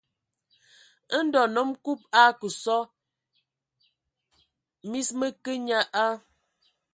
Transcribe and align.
Ndɔ 1.23 1.41
nnom 1.47 1.71
Kub 1.83 1.99
a 2.21 2.21
kǝ 2.39 2.47
sɔ, 2.61 2.77
mis 4.89 5.09
mǝ 5.19 5.27
kǝǝ 5.43 5.53
nye 5.65 5.79
a. 6.05 6.05